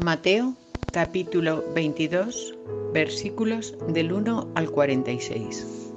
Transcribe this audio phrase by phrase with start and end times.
[0.00, 0.54] Mateo
[0.92, 2.56] capítulo 22
[2.94, 5.92] versículos del 1 al 46.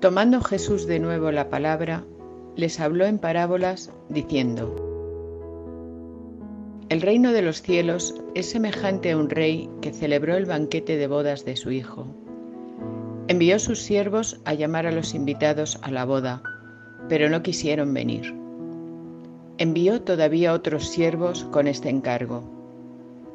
[0.00, 2.04] Tomando Jesús de nuevo la palabra,
[2.56, 4.76] les habló en parábolas diciendo,
[6.90, 11.06] El reino de los cielos es semejante a un rey que celebró el banquete de
[11.06, 12.06] bodas de su hijo.
[13.28, 16.42] Envió sus siervos a llamar a los invitados a la boda,
[17.08, 18.34] pero no quisieron venir.
[19.58, 22.42] Envió todavía otros siervos con este encargo.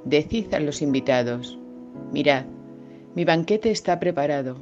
[0.05, 1.57] Decid a los invitados,
[2.11, 2.45] mirad,
[3.15, 4.57] mi banquete está preparado.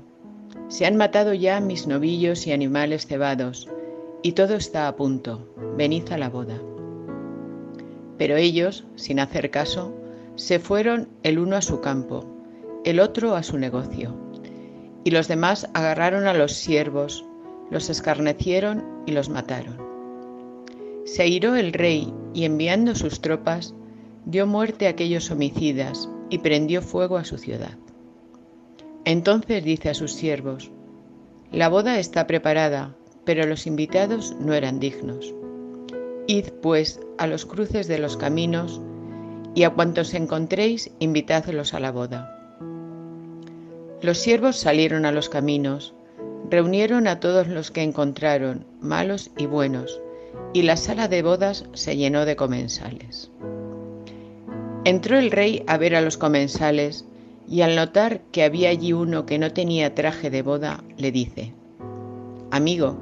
[0.69, 3.67] Se han matado ya mis novillos y animales cebados,
[4.21, 5.47] y todo está a punto.
[5.77, 6.59] Venid a la boda.
[8.17, 9.93] Pero ellos, sin hacer caso,
[10.35, 12.25] se fueron el uno a su campo,
[12.83, 14.15] el otro a su negocio.
[15.03, 17.25] Y los demás agarraron a los siervos,
[17.71, 19.77] los escarnecieron y los mataron.
[21.05, 23.73] Se airó el rey y enviando sus tropas,
[24.25, 27.77] dio muerte a aquellos homicidas y prendió fuego a su ciudad.
[29.05, 30.71] Entonces dice a sus siervos,
[31.51, 35.33] La boda está preparada, pero los invitados no eran dignos.
[36.27, 38.81] Id, pues, a los cruces de los caminos,
[39.55, 42.35] y a cuantos encontréis, invitadlos a la boda.
[44.01, 45.95] Los siervos salieron a los caminos,
[46.49, 50.01] Reunieron a todos los que encontraron, malos y buenos,
[50.53, 53.31] y la sala de bodas se llenó de comensales.
[54.85, 57.05] Entró el rey a ver a los comensales
[57.47, 61.53] y al notar que había allí uno que no tenía traje de boda, le dice,
[62.51, 62.97] Amigo,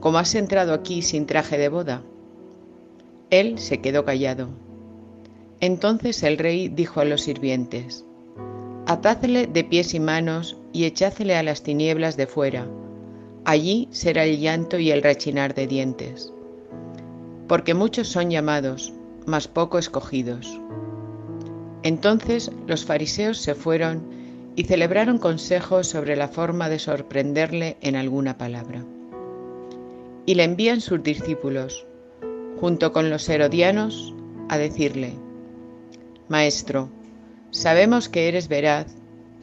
[0.00, 2.02] ¿cómo has entrado aquí sin traje de boda?
[3.30, 4.48] Él se quedó callado.
[5.60, 8.04] Entonces el rey dijo a los sirvientes,
[8.86, 12.66] Atadle de pies y manos y echádle a las tinieblas de fuera,
[13.46, 16.32] Allí será el llanto y el rechinar de dientes.
[17.46, 18.94] Porque muchos son llamados,
[19.26, 20.58] mas poco escogidos.
[21.82, 24.02] Entonces los fariseos se fueron
[24.56, 28.82] y celebraron consejos sobre la forma de sorprenderle en alguna palabra.
[30.24, 31.86] Y le envían sus discípulos,
[32.58, 34.14] junto con los herodianos,
[34.48, 35.12] a decirle,
[36.28, 36.88] Maestro,
[37.50, 38.86] sabemos que eres veraz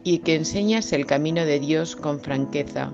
[0.03, 2.91] y que enseñas el camino de Dios con franqueza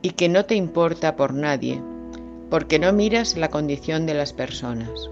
[0.00, 1.80] y que no te importa por nadie,
[2.50, 5.10] porque no miras la condición de las personas.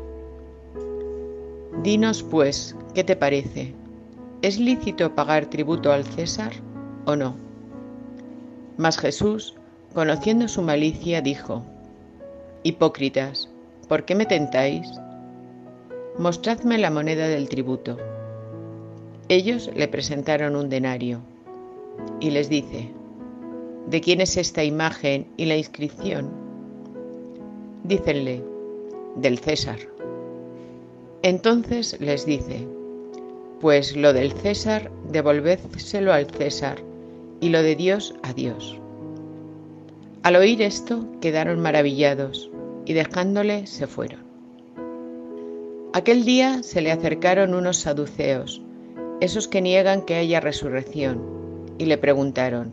[1.82, 3.74] Dinos, pues, ¿qué te parece?
[4.42, 6.52] ¿Es lícito pagar tributo al César
[7.06, 7.36] o no?
[8.76, 9.54] Mas Jesús,
[9.94, 11.64] conociendo su malicia, dijo,
[12.62, 13.48] Hipócritas,
[13.88, 14.86] ¿por qué me tentáis?
[16.18, 17.96] Mostradme la moneda del tributo.
[19.30, 21.20] Ellos le presentaron un denario
[22.18, 22.90] y les dice,
[23.86, 26.32] ¿De quién es esta imagen y la inscripción?
[27.84, 28.42] Dícenle,
[29.14, 29.78] del César.
[31.22, 32.66] Entonces les dice,
[33.60, 36.82] pues lo del César devolvédselo al César
[37.40, 38.80] y lo de Dios a Dios.
[40.24, 42.50] Al oír esto quedaron maravillados
[42.84, 44.24] y dejándole se fueron.
[45.92, 48.60] Aquel día se le acercaron unos saduceos,
[49.20, 51.20] esos que niegan que haya resurrección,
[51.78, 52.72] y le preguntaron,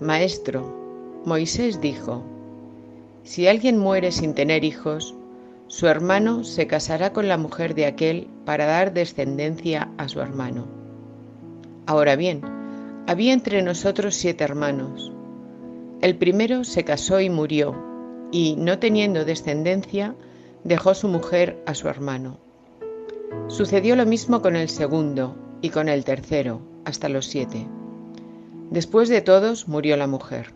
[0.00, 0.74] Maestro,
[1.24, 2.22] Moisés dijo,
[3.22, 5.14] si alguien muere sin tener hijos,
[5.66, 10.66] su hermano se casará con la mujer de aquel para dar descendencia a su hermano.
[11.86, 12.40] Ahora bien,
[13.06, 15.12] había entre nosotros siete hermanos.
[16.00, 17.74] El primero se casó y murió,
[18.32, 20.14] y, no teniendo descendencia,
[20.64, 22.38] dejó su mujer a su hermano.
[23.48, 27.66] Sucedió lo mismo con el segundo y con el tercero, hasta los siete.
[28.70, 30.52] Después de todos murió la mujer.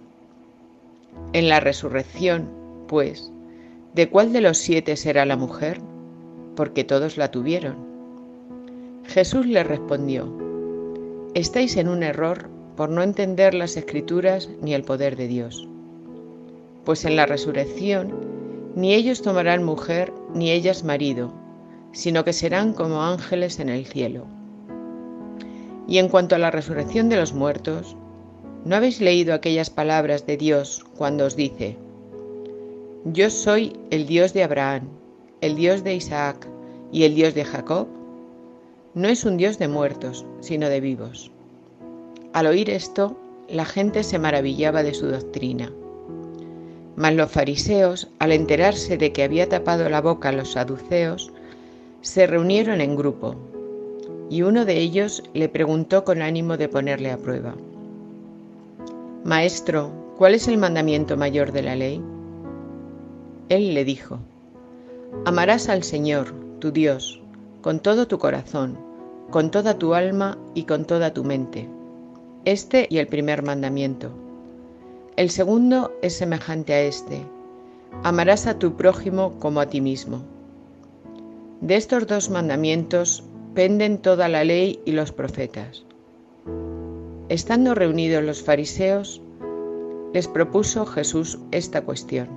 [1.32, 2.48] En la resurrección,
[2.86, 3.32] pues,
[3.94, 5.80] ¿de cuál de los siete será la mujer?
[6.56, 7.76] Porque todos la tuvieron.
[9.04, 10.32] Jesús le respondió,
[11.34, 15.68] estáis en un error por no entender las escrituras ni el poder de Dios.
[16.84, 18.14] Pues en la resurrección
[18.74, 21.32] ni ellos tomarán mujer ni ellas marido,
[21.94, 24.26] sino que serán como ángeles en el cielo.
[25.88, 27.96] Y en cuanto a la resurrección de los muertos,
[28.64, 31.76] ¿No habéis leído aquellas palabras de Dios cuando os dice,
[33.04, 34.88] Yo soy el Dios de Abraham,
[35.42, 36.48] el Dios de Isaac
[36.90, 37.88] y el Dios de Jacob?
[38.94, 41.30] No es un Dios de muertos, sino de vivos.
[42.32, 43.18] Al oír esto,
[43.50, 45.70] la gente se maravillaba de su doctrina.
[46.96, 51.33] Mas los fariseos, al enterarse de que había tapado la boca a los saduceos,
[52.04, 53.34] se reunieron en grupo,
[54.28, 57.54] y uno de ellos le preguntó con ánimo de ponerle a prueba.
[59.24, 62.02] Maestro, ¿cuál es el mandamiento mayor de la ley?
[63.48, 64.18] Él le dijo,
[65.24, 67.22] Amarás al Señor, tu Dios,
[67.62, 68.76] con todo tu corazón,
[69.30, 71.66] con toda tu alma y con toda tu mente.
[72.44, 74.10] Este y el primer mandamiento.
[75.16, 77.22] El segundo es semejante a este.
[78.02, 80.33] Amarás a tu prójimo como a ti mismo.
[81.60, 83.24] De estos dos mandamientos
[83.54, 85.84] penden toda la ley y los profetas.
[87.28, 89.22] Estando reunidos los fariseos,
[90.12, 92.28] les propuso Jesús esta cuestión.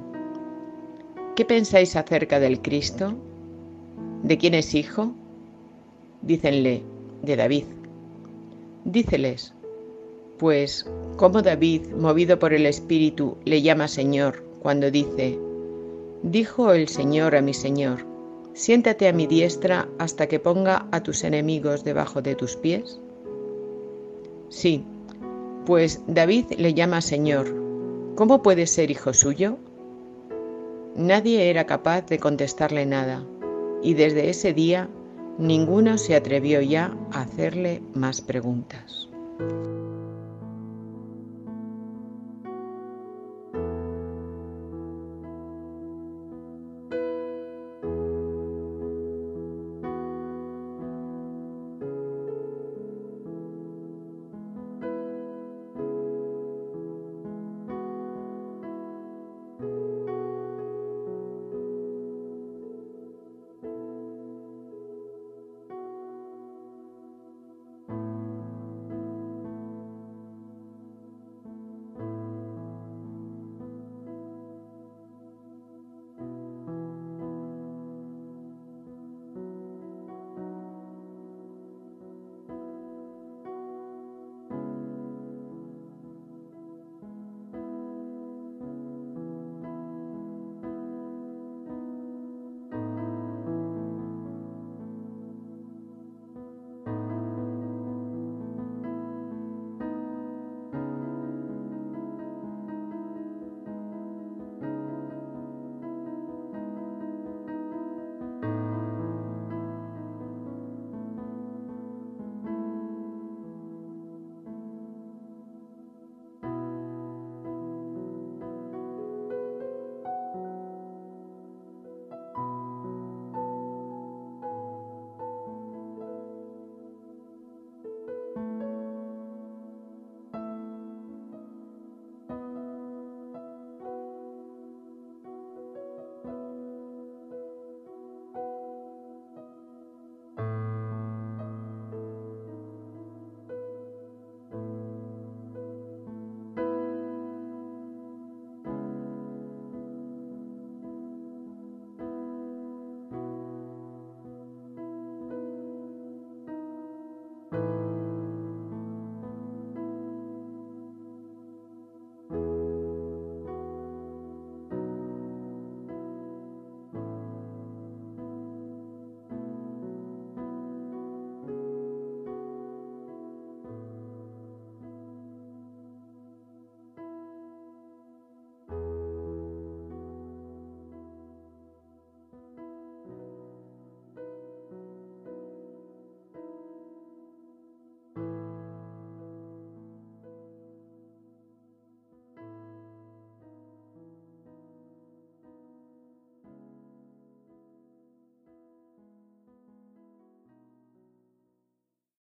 [1.35, 3.13] ¿Qué pensáis acerca del Cristo?
[4.23, 5.13] ¿De quién es hijo?
[6.21, 6.83] Dícenle,
[7.21, 7.65] de David.
[8.85, 9.53] Díceles,
[10.37, 15.37] pues, ¿cómo David, movido por el Espíritu, le llama Señor cuando dice,
[16.23, 18.05] Dijo el Señor a mi Señor,
[18.57, 22.99] siéntate a mi diestra hasta que ponga a tus enemigos debajo de tus pies?
[24.49, 24.83] Sí,
[25.65, 27.53] pues David le llama Señor.
[28.15, 29.57] ¿Cómo puede ser hijo suyo?
[30.95, 33.23] Nadie era capaz de contestarle nada,
[33.83, 34.89] y desde ese día
[35.37, 39.07] ninguno se atrevió ya a hacerle más preguntas.